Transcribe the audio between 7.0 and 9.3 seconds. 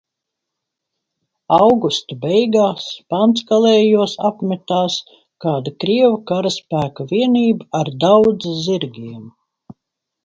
vienība ar daudz zirgiem."